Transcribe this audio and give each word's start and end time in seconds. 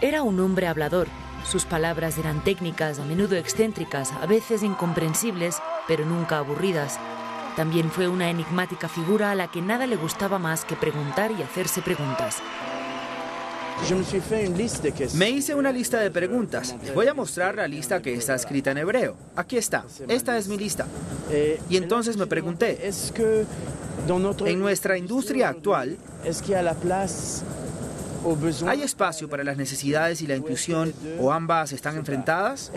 Era 0.00 0.22
un 0.22 0.38
hombre 0.38 0.68
hablador. 0.68 1.08
Sus 1.44 1.64
palabras 1.64 2.18
eran 2.18 2.44
técnicas, 2.44 3.00
a 3.00 3.04
menudo 3.04 3.34
excéntricas, 3.34 4.12
a 4.12 4.26
veces 4.26 4.62
incomprensibles, 4.62 5.56
pero 5.88 6.06
nunca 6.06 6.38
aburridas. 6.38 7.00
También 7.56 7.90
fue 7.90 8.06
una 8.06 8.30
enigmática 8.30 8.88
figura 8.88 9.32
a 9.32 9.34
la 9.34 9.50
que 9.50 9.60
nada 9.60 9.88
le 9.88 9.96
gustaba 9.96 10.38
más 10.38 10.64
que 10.64 10.76
preguntar 10.76 11.32
y 11.32 11.42
hacerse 11.42 11.82
preguntas. 11.82 12.36
Me 15.14 15.30
hice 15.30 15.56
una 15.56 15.72
lista 15.72 15.98
de 15.98 16.12
preguntas. 16.12 16.76
Les 16.84 16.94
voy 16.94 17.08
a 17.08 17.14
mostrar 17.14 17.56
la 17.56 17.66
lista 17.66 18.00
que 18.00 18.14
está 18.14 18.36
escrita 18.36 18.70
en 18.70 18.78
hebreo. 18.78 19.16
Aquí 19.34 19.56
está. 19.56 19.84
Esta 20.06 20.38
es 20.38 20.46
mi 20.46 20.56
lista. 20.56 20.86
Y 21.68 21.76
entonces 21.76 22.16
me 22.16 22.28
pregunté, 22.28 22.88
en 24.46 24.60
nuestra 24.60 24.96
industria 24.96 25.48
actual, 25.48 25.98
¿hay 28.66 28.82
espacio 28.82 29.28
para 29.28 29.44
las 29.44 29.56
necesidades 29.56 30.22
y 30.22 30.26
la 30.26 30.36
inclusión 30.36 30.92
o 31.20 31.32
ambas 31.32 31.72
están 31.72 31.96
enfrentadas? 31.96 32.70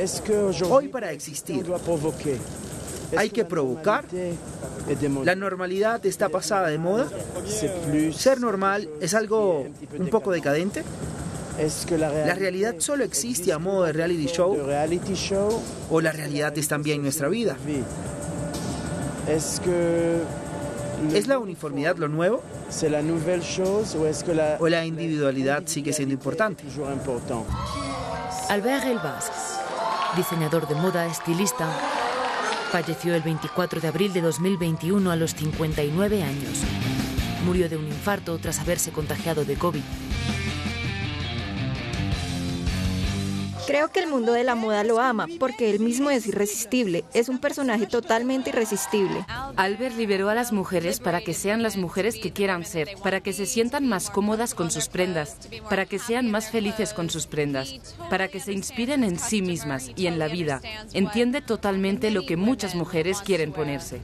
Hoy 0.70 0.88
para 0.88 1.12
existir, 1.12 1.66
hay 3.18 3.30
que 3.30 3.46
provocar. 3.46 4.05
La 5.23 5.35
normalidad 5.35 6.05
está 6.05 6.30
pasada 6.30 6.68
de 6.70 6.77
moda. 6.77 7.08
Ser 8.13 8.40
normal 8.40 8.90
es 8.99 9.13
algo 9.13 9.68
un 9.98 10.08
poco 10.09 10.32
decadente. 10.32 10.84
¿La 12.26 12.35
realidad 12.35 12.76
solo 12.80 13.04
existe 13.04 13.52
a 13.54 13.60
modo 13.60 13.84
de 13.84 13.94
reality 13.94 14.27
show? 14.27 14.55
¿O 15.90 16.02
la 16.02 16.12
realidad 16.12 16.58
es 16.58 16.68
también 16.68 17.02
nuestra 17.02 17.27
vida? 17.27 17.58
¿Es 21.14 21.28
la 21.28 21.40
uniformidad 21.40 21.98
lo 21.98 22.08
nuevo? 22.08 22.44
¿O 24.60 24.68
la 24.70 24.86
individualidad 24.86 25.64
sigue 25.66 25.94
siendo 25.94 26.14
importante? 26.14 26.64
Albert 28.50 28.85
Elbaz, 28.85 29.32
diseñador 30.16 30.68
de 30.68 30.76
moda, 30.76 31.05
estilista, 31.08 31.68
falleció 32.71 33.16
el 33.16 33.21
24 33.21 33.82
de 33.82 33.88
abril 33.88 34.13
de 34.13 34.21
2021 34.21 35.12
a 35.12 35.16
los 35.16 35.34
59 35.35 36.24
años. 36.24 36.62
Murió 37.46 37.68
de 37.68 37.77
un 37.77 37.88
infarto 37.88 38.38
tras 38.38 38.60
haberse 38.60 38.91
contagiado 38.91 39.43
de 39.43 39.55
COVID. 39.55 39.82
Creo 43.67 43.90
que 43.90 43.99
el 43.99 44.07
mundo 44.07 44.34
de 44.34 44.43
la 44.43 44.55
moda 44.55 44.84
lo 44.84 44.99
ama 44.99 45.27
porque 45.40 45.70
él 45.70 45.79
mismo 45.79 46.09
es 46.09 46.27
irresistible. 46.27 47.05
Es 47.13 47.29
un 47.29 47.40
personaje 47.40 47.85
totalmente 47.85 48.49
irresistible. 48.49 49.26
Albert 49.55 49.95
liberó 49.95 50.29
a 50.29 50.35
las 50.35 50.51
mujeres 50.51 50.99
para 50.99 51.21
que 51.21 51.34
sean 51.34 51.63
las 51.63 51.77
mujeres 51.77 52.15
que 52.21 52.31
quieran 52.31 52.65
ser, 52.65 52.90
para 53.03 53.21
que 53.21 53.34
se 53.34 53.45
sientan 53.45 53.87
más 53.87 54.09
cómodas 54.09 54.55
con 54.55 54.71
sus 54.71 54.87
prendas, 54.87 55.37
para 55.70 55.85
que 55.85 55.99
sean 55.99 56.29
más 56.31 56.49
felices 56.49 56.93
con 56.93 57.09
sus 57.09 57.27
prendas, 57.27 57.76
para 58.09 58.27
que 58.27 58.40
se 58.40 58.53
inspiren 58.53 59.03
en 59.03 59.20
sí 59.20 59.41
mismas 59.41 59.91
y 59.96 60.07
en 60.07 60.20
la 60.20 60.27
vida. 60.27 60.62
Entiende 60.93 61.41
totalmente 61.41 62.12
lo 62.12 62.25
que 62.25 62.37
muchas 62.37 62.75
mujeres 62.75 63.21
quieren 63.21 63.53
ponerse. 63.53 64.01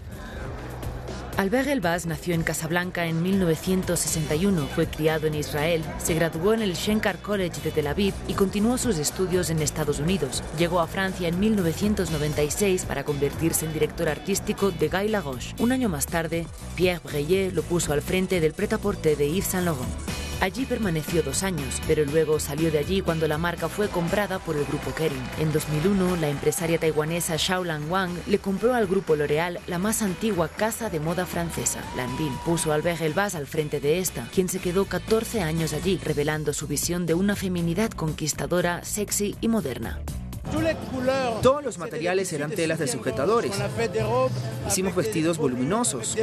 Albert 1.37 1.67
Elbaz 1.67 2.07
nació 2.07 2.33
en 2.33 2.41
Casablanca 2.41 3.05
en 3.05 3.21
1961, 3.21 4.67
fue 4.73 4.87
criado 4.87 5.27
en 5.27 5.35
Israel, 5.35 5.83
se 5.99 6.15
graduó 6.15 6.55
en 6.55 6.63
el 6.63 6.73
Shenkar 6.73 7.21
College 7.21 7.61
de 7.61 7.69
Tel 7.69 7.85
Aviv 7.85 8.15
y 8.27 8.33
continuó 8.33 8.79
sus 8.79 8.97
estudios 8.97 9.51
en 9.51 9.61
Estados 9.61 9.99
Unidos. 9.99 10.43
Llegó 10.57 10.79
a 10.79 10.87
Francia 10.87 11.27
en 11.27 11.39
1996 11.39 12.85
para 12.85 13.03
convertirse 13.03 13.67
en 13.67 13.73
director 13.73 14.09
artístico 14.09 14.71
de 14.71 14.89
Guy 14.89 15.09
Lagos. 15.09 15.53
Un 15.59 15.71
año 15.71 15.89
más 15.89 16.07
tarde, 16.07 16.47
Pierre 16.75 17.01
Breillet 17.03 17.53
lo 17.53 17.61
puso 17.61 17.93
al 17.93 18.01
frente 18.01 18.39
del 18.39 18.53
prêt-à-porter 18.53 19.15
de 19.15 19.29
Yves 19.29 19.45
Saint 19.45 19.65
Laurent. 19.65 20.16
Allí 20.39 20.65
permaneció 20.65 21.23
dos 21.23 21.41
años, 21.41 21.81
pero 21.87 22.05
luego 22.05 22.39
salió 22.39 22.69
de 22.69 22.77
allí 22.77 23.01
cuando 23.01 23.27
la 23.27 23.39
marca 23.39 23.69
fue 23.69 23.89
comprada 23.89 24.37
por 24.37 24.55
el 24.55 24.65
grupo 24.65 24.93
Kering. 24.93 25.23
En 25.39 25.51
2001, 25.51 26.15
la 26.17 26.29
empresaria 26.29 26.77
taiwanesa 26.77 27.39
Xiaolan 27.39 27.89
Wang 27.89 28.11
le 28.27 28.37
compró 28.37 28.75
al 28.75 28.85
grupo 28.85 29.15
L'Oréal 29.15 29.59
la 29.65 29.79
más 29.79 30.03
antigua 30.03 30.47
casa 30.47 30.91
de 30.91 30.99
moda 30.99 31.25
francesa, 31.25 31.81
Lanvin. 31.95 32.33
Puso 32.45 32.71
Albert 32.71 33.01
Elbaz 33.01 33.33
al 33.33 33.47
frente 33.47 33.79
de 33.79 33.97
esta, 33.97 34.27
quien 34.31 34.47
se 34.47 34.59
quedó 34.59 34.85
14 34.85 35.41
años 35.41 35.73
allí, 35.73 35.99
revelando 36.03 36.53
su 36.53 36.67
visión 36.67 37.07
de 37.07 37.15
una 37.15 37.35
feminidad 37.35 37.89
conquistadora, 37.89 38.83
sexy 38.83 39.35
y 39.41 39.47
moderna. 39.47 39.99
Todos 41.41 41.63
los 41.63 41.77
materiales 41.77 42.31
eran 42.33 42.51
telas 42.51 42.79
de 42.79 42.87
sujetadores. 42.87 43.53
Hicimos 44.67 44.95
vestidos 44.95 45.37
voluminosos, 45.37 46.15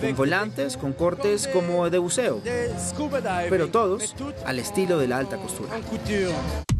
con 0.00 0.16
volantes, 0.16 0.76
con 0.76 0.92
cortes 0.92 1.48
como 1.48 1.88
de 1.90 1.98
buceo, 1.98 2.40
pero 3.50 3.68
todos 3.68 4.14
al 4.44 4.58
estilo 4.58 4.98
de 4.98 5.08
la 5.08 5.18
alta 5.18 5.36
costura. 5.36 5.70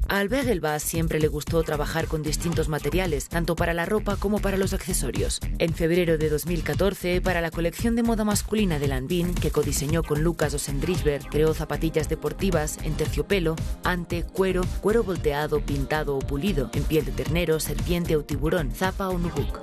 A 0.09 0.19
Albert 0.19 0.49
Elbaz 0.49 0.83
siempre 0.83 1.19
le 1.19 1.29
gustó 1.29 1.63
trabajar 1.63 2.09
con 2.09 2.23
distintos 2.23 2.69
materiales, 2.69 3.29
tanto 3.29 3.57
para 3.57 3.73
la 3.73 3.87
ropa 3.87 4.17
como 4.17 4.39
para 4.39 4.59
los 4.59 4.75
accesorios. 4.75 5.41
En 5.59 5.73
febrero 5.73 6.19
de 6.19 6.29
2014, 6.29 7.23
para 7.23 7.41
la 7.41 7.51
colección 7.51 7.97
de 7.97 8.03
moda 8.03 8.25
masculina 8.25 8.79
de 8.79 8.89
Lanvin, 8.89 9.35
que 9.35 9.51
codiseñó 9.51 10.03
con 10.03 10.23
Lucas 10.23 10.53
Osendrichberg, 10.53 11.29
creó 11.31 11.55
zapatillas 11.55 12.09
deportivas 12.09 12.79
en 12.83 12.95
terciopelo, 12.95 13.57
ante, 13.83 14.25
cuero, 14.25 14.63
cuero 14.83 15.05
volteado, 15.05 15.61
pintado 15.61 16.17
o 16.17 16.19
pulido, 16.19 16.71
en 16.75 16.85
piel 16.85 17.07
de 17.07 17.13
ternero, 17.13 17.59
serpiente 17.59 18.17
o 18.17 18.25
tiburón, 18.25 18.73
zapa 18.73 19.09
o 19.09 19.19
nubuk. 19.19 19.61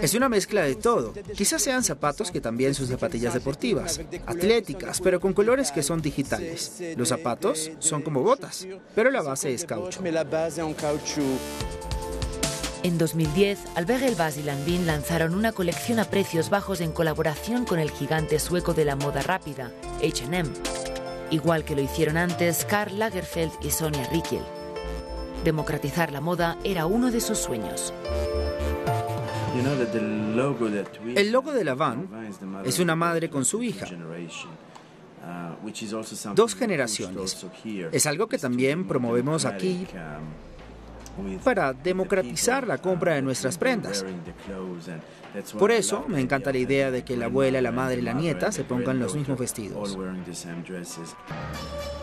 Es 0.00 0.14
una 0.14 0.28
mezcla 0.28 0.62
de 0.62 0.76
todo. 0.76 1.12
Quizás 1.36 1.60
sean 1.60 1.82
zapatos 1.82 2.30
que 2.30 2.40
también 2.40 2.74
son 2.74 2.86
zapatillas 2.86 3.34
deportivas, 3.34 4.00
atléticas, 4.26 5.00
pero 5.00 5.20
con 5.20 5.32
colores 5.32 5.72
que 5.72 5.82
son 5.82 6.00
digitales. 6.00 6.80
Los 6.96 7.08
zapatos 7.08 7.72
son 7.80 8.02
como 8.02 8.22
botas, 8.22 8.66
pero 8.94 9.10
la 9.10 9.22
base 9.22 9.52
es 9.52 9.64
en 12.84 12.98
2010, 12.98 13.60
Albert 13.76 14.02
Elbaz 14.02 14.38
y 14.38 14.42
Lanvin 14.42 14.86
lanzaron 14.86 15.36
una 15.36 15.52
colección 15.52 16.00
a 16.00 16.04
precios 16.04 16.50
bajos 16.50 16.80
en 16.80 16.90
colaboración 16.90 17.64
con 17.64 17.78
el 17.78 17.92
gigante 17.92 18.40
sueco 18.40 18.74
de 18.74 18.84
la 18.84 18.96
moda 18.96 19.22
rápida, 19.22 19.70
H&M, 19.98 20.50
igual 21.30 21.64
que 21.64 21.76
lo 21.76 21.82
hicieron 21.82 22.16
antes 22.16 22.64
Karl 22.64 22.98
Lagerfeld 22.98 23.52
y 23.62 23.70
Sonia 23.70 24.04
Rykiel. 24.10 24.42
Democratizar 25.44 26.10
la 26.10 26.20
moda 26.20 26.58
era 26.64 26.86
uno 26.86 27.12
de 27.12 27.20
sus 27.20 27.38
sueños. 27.38 27.94
El 31.14 31.30
logo 31.30 31.52
de 31.52 31.64
la 31.64 31.74
Van 31.74 32.08
es 32.64 32.80
una 32.80 32.96
madre 32.96 33.30
con 33.30 33.44
su 33.44 33.62
hija. 33.62 33.86
Dos 36.34 36.54
generaciones. 36.54 37.46
Es 37.92 38.06
algo 38.06 38.26
que 38.28 38.38
también 38.38 38.86
promovemos 38.86 39.44
aquí 39.44 39.86
para 41.44 41.72
democratizar 41.72 42.66
la 42.66 42.78
compra 42.78 43.14
de 43.14 43.22
nuestras 43.22 43.58
prendas. 43.58 44.04
Por 45.58 45.70
eso 45.70 46.04
me 46.08 46.20
encanta 46.20 46.52
la 46.52 46.58
idea 46.58 46.90
de 46.90 47.04
que 47.04 47.16
la 47.16 47.26
abuela, 47.26 47.60
la 47.60 47.72
madre 47.72 47.98
y 47.98 48.02
la 48.02 48.12
nieta 48.12 48.52
se 48.52 48.64
pongan 48.64 48.98
los 48.98 49.14
mismos 49.14 49.38
vestidos. 49.38 49.96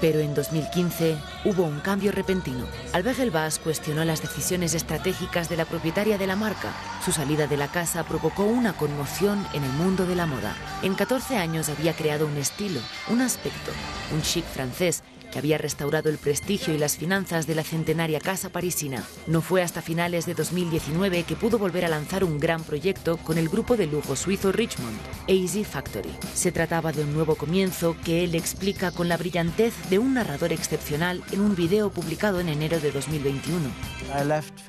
Pero 0.02 0.20
en 0.20 0.34
2015 0.34 1.18
hubo 1.46 1.64
un 1.64 1.80
cambio 1.80 2.12
repentino. 2.12 2.66
Albert 2.94 3.20
Elbaz 3.20 3.60
cuestionó 3.60 4.06
las 4.06 4.22
decisiones 4.22 4.74
estratégicas 4.74 5.50
de 5.50 5.58
la 5.58 5.66
propietaria 5.66 6.18
de 6.18 6.28
la 6.28 6.36
marca. 6.36 6.72
Su 7.04 7.12
salida 7.12 7.48
de 7.48 7.58
la 7.58 7.68
casa 7.68 8.04
provocó 8.04 8.44
una 8.44 8.74
conmoción 8.74 9.46
en 9.54 9.64
el 9.64 9.72
mundo 9.72 10.06
de 10.06 10.16
la 10.16 10.26
moda. 10.26 10.56
En 10.82 10.96
14 10.96 11.38
años 11.38 11.70
había 11.70 11.94
creado 11.94 12.26
un 12.28 12.38
estilo, 12.38 12.80
un 13.10 13.22
aspecto, 13.22 13.72
un 14.14 14.22
chic 14.22 14.46
francés 14.46 15.04
que 15.32 15.40
había 15.40 15.58
restaurado 15.58 16.10
el 16.10 16.18
prestigio 16.18 16.74
y 16.74 16.78
las 16.78 16.98
finanzas 16.98 17.48
de 17.48 17.56
la 17.56 17.64
centenaria 17.64 18.20
casa 18.20 18.50
parisina. 18.50 19.04
No 19.28 19.42
fue 19.42 19.62
hasta 19.62 19.82
finales 19.82 20.26
de 20.26 20.34
2019 20.34 21.24
que 21.24 21.36
pudo 21.36 21.58
volver 21.58 21.86
a 21.86 21.90
lanzar 21.90 22.24
un 22.24 22.40
gran 22.40 22.64
proyecto 22.64 23.18
con 23.18 23.38
el 23.38 23.50
grupo 23.50 23.78
de 23.78 23.88
lujo 23.88 24.16
suizo 24.16 24.52
Richmond, 24.52 24.98
Easy 25.28 25.64
Factory. 25.64 26.12
Se 26.34 26.52
trataba 26.52 26.92
de 26.92 27.04
un 27.04 27.14
nuevo 27.14 27.36
comienzo 27.36 27.96
que 28.04 28.24
él 28.24 28.36
explica 28.36 28.92
con 28.92 29.08
la 29.10 29.18
brillantez 29.18 29.74
de 29.90 30.00
un 30.00 30.14
narrador 30.14 30.54
excepcional 30.54 31.24
en 31.32 31.42
un 31.42 31.56
video 31.56 31.90
publicado 31.90 32.40
en 32.40 32.50
enero 32.50 32.80
de 32.80 32.92
2021. 32.92 33.70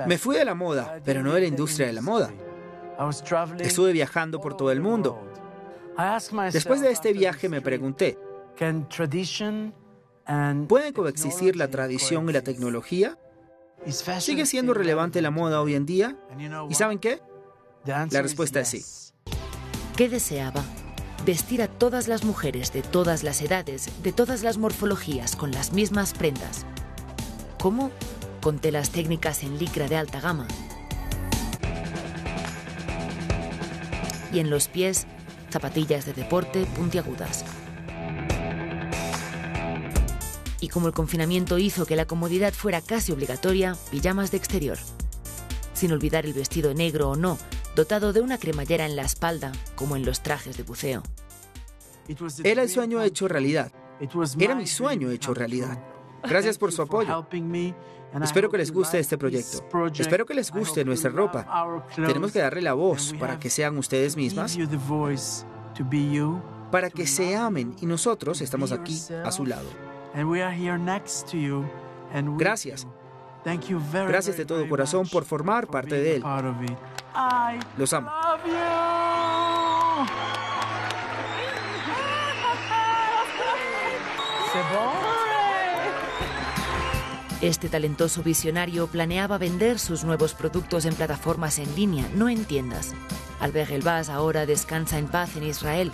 Me 0.06 0.18
fui 0.18 0.36
de 0.36 0.44
la 0.44 0.54
moda, 0.54 1.00
pero 1.04 1.22
no 1.22 1.32
de 1.34 1.40
la 1.40 1.46
industria 1.46 1.86
de 1.86 1.92
la 1.92 2.02
moda. 2.02 2.32
Estuve 3.58 3.92
viajando 3.92 4.40
por 4.40 4.56
todo 4.56 4.70
el 4.70 4.80
mundo. 4.80 5.18
Después 6.52 6.80
de 6.80 6.90
este 6.90 7.12
viaje 7.12 7.48
me 7.48 7.60
pregunté, 7.60 8.18
¿Pueden 10.68 10.92
coexistir 10.92 11.56
la 11.56 11.68
tradición 11.68 12.28
y 12.28 12.32
la 12.32 12.42
tecnología? 12.42 13.18
¿Sigue 14.20 14.46
siendo 14.46 14.74
relevante 14.74 15.22
la 15.22 15.30
moda 15.30 15.60
hoy 15.60 15.74
en 15.74 15.86
día? 15.86 16.16
¿Y 16.68 16.74
saben 16.74 16.98
qué? 16.98 17.20
La 17.84 18.22
respuesta 18.22 18.60
es 18.60 18.68
sí. 18.68 18.84
¿Qué 19.96 20.08
deseaba? 20.08 20.62
Vestir 21.26 21.62
a 21.62 21.68
todas 21.68 22.06
las 22.06 22.24
mujeres 22.24 22.72
de 22.72 22.82
todas 22.82 23.24
las 23.24 23.42
edades, 23.42 23.90
de 24.02 24.12
todas 24.12 24.42
las 24.42 24.56
morfologías, 24.56 25.34
con 25.36 25.50
las 25.50 25.72
mismas 25.72 26.14
prendas. 26.14 26.64
¿Cómo? 27.60 27.90
Con 28.40 28.58
telas 28.58 28.90
técnicas 28.90 29.42
en 29.42 29.58
licra 29.58 29.88
de 29.88 29.96
alta 29.96 30.20
gama. 30.20 30.46
Y 34.32 34.38
en 34.38 34.48
los 34.48 34.68
pies, 34.68 35.06
zapatillas 35.50 36.06
de 36.06 36.12
deporte 36.12 36.64
puntiagudas. 36.76 37.44
Y 40.60 40.68
como 40.68 40.88
el 40.88 40.92
confinamiento 40.92 41.58
hizo 41.58 41.86
que 41.86 41.96
la 41.96 42.06
comodidad 42.06 42.52
fuera 42.52 42.80
casi 42.80 43.12
obligatoria, 43.12 43.76
pijamas 43.90 44.30
de 44.30 44.36
exterior. 44.36 44.78
Sin 45.72 45.92
olvidar 45.92 46.26
el 46.26 46.34
vestido 46.34 46.74
negro 46.74 47.10
o 47.10 47.16
no, 47.16 47.38
dotado 47.74 48.12
de 48.12 48.20
una 48.20 48.38
cremallera 48.38 48.84
en 48.84 48.96
la 48.96 49.02
espalda, 49.02 49.52
como 49.74 49.96
en 49.96 50.04
los 50.04 50.22
trajes 50.22 50.56
de 50.56 50.62
buceo. 50.62 51.02
Era 52.44 52.62
el 52.62 52.68
sueño 52.68 53.02
hecho 53.02 53.28
realidad. 53.28 53.72
Era 54.38 54.54
mi 54.54 54.66
sueño 54.66 55.10
hecho 55.10 55.32
realidad. 55.32 55.82
Gracias 56.22 56.58
por 56.58 56.72
su 56.72 56.82
apoyo. 56.82 57.26
Espero 58.22 58.50
que 58.50 58.58
les 58.58 58.72
guste 58.72 58.98
este 58.98 59.16
proyecto. 59.16 59.64
Espero 59.98 60.26
que 60.26 60.34
les 60.34 60.50
guste 60.50 60.84
nuestra 60.84 61.10
ropa. 61.10 61.86
Tenemos 61.94 62.32
que 62.32 62.40
darle 62.40 62.60
la 62.60 62.74
voz 62.74 63.14
para 63.18 63.38
que 63.38 63.48
sean 63.48 63.78
ustedes 63.78 64.16
mismas, 64.16 64.58
para 66.70 66.90
que 66.90 67.06
se 67.06 67.36
amen 67.36 67.74
y 67.80 67.86
nosotros 67.86 68.40
estamos 68.40 68.72
aquí 68.72 69.00
a 69.24 69.32
su 69.32 69.46
lado. 69.46 69.89
Gracias. 72.38 72.86
Gracias 74.08 74.36
de 74.36 74.44
todo 74.44 74.68
corazón 74.68 75.08
por 75.08 75.24
formar 75.24 75.66
parte 75.66 75.94
de 75.94 76.16
él. 76.16 76.22
Los 77.76 77.92
amo. 77.92 78.10
Este 87.40 87.70
talentoso 87.70 88.22
visionario 88.22 88.86
planeaba 88.86 89.38
vender 89.38 89.78
sus 89.78 90.04
nuevos 90.04 90.34
productos 90.34 90.84
en 90.84 90.94
plataformas 90.94 91.58
en 91.58 91.74
línea, 91.74 92.04
no 92.14 92.28
en 92.28 92.44
tiendas. 92.44 92.94
Albert 93.40 93.70
Elbaz 93.70 94.10
ahora 94.10 94.44
descansa 94.44 94.98
en 94.98 95.06
paz 95.06 95.36
en 95.36 95.44
Israel, 95.44 95.92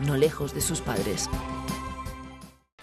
no 0.00 0.18
lejos 0.18 0.52
de 0.52 0.60
sus 0.60 0.82
padres. 0.82 1.30